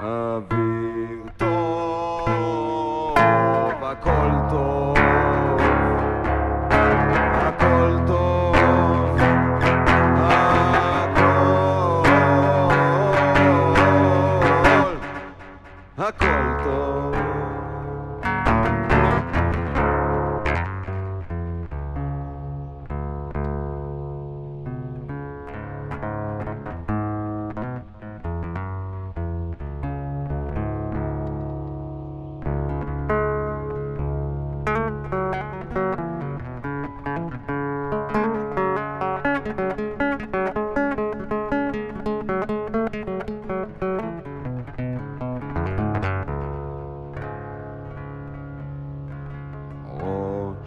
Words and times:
אוויר 0.00 1.22
טוב, 1.36 1.48
הכל 3.84 4.30
טוב. 4.50 4.87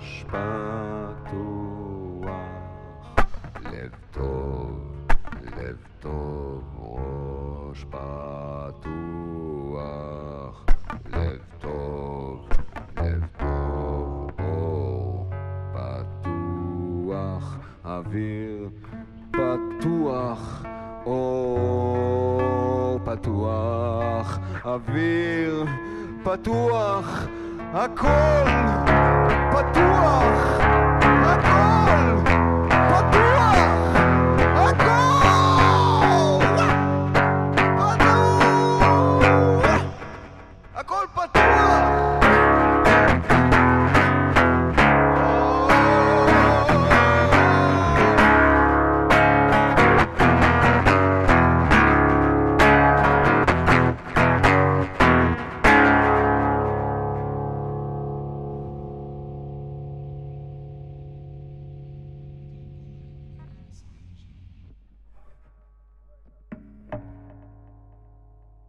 ראש 0.01 0.25
פתוח, 0.27 0.35
לב 3.61 3.91
טוב, 4.11 4.79
לב 5.57 5.77
טוב, 5.99 6.63
ראש 6.79 7.85
פתוח, 7.89 8.85
לב 11.05 11.39
טוב, 11.59 12.47
לב 12.97 13.25
טוב, 13.37 14.29
אור 14.39 15.29
פתוח, 15.73 17.57
אוויר 17.85 18.69
פתוח, 19.31 20.63
אור 21.05 22.99
פתוח, 23.05 24.39
אוויר 24.65 25.65
פתוח, 26.23 27.27
הכל 27.73 29.00
הכל 40.75 41.05
פתוח. 41.13 41.41